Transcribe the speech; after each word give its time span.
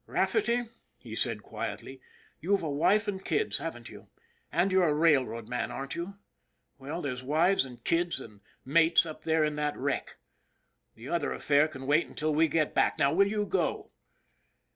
* 0.03 0.07
Rafferty," 0.19 0.61
he 0.97 1.13
said 1.13 1.43
quietly," 1.43 2.01
you've 2.41 2.63
a 2.63 2.69
wife 2.71 3.07
and 3.07 3.23
kids, 3.23 3.59
haven't 3.59 3.87
you? 3.87 4.07
And 4.51 4.71
you're 4.71 4.89
a 4.89 4.95
railroad 4.95 5.47
man, 5.47 5.69
aren't 5.69 5.93
you? 5.93 6.17
Well, 6.79 7.03
there's 7.03 7.23
wives 7.23 7.65
and 7.65 7.83
kids 7.83 8.19
and 8.19 8.41
mates 8.65 9.05
up 9.05 9.25
there 9.25 9.43
in 9.43 9.57
that 9.57 9.77
wreck. 9.77 10.15
The 10.95 11.07
other 11.09 11.31
affair 11.31 11.67
can 11.67 11.85
wait 11.85 12.07
until 12.07 12.33
we 12.33 12.47
get 12.47 12.73
back. 12.73 12.97
Now, 12.97 13.13
will 13.13 13.27
you 13.27 13.45
go 13.45 13.91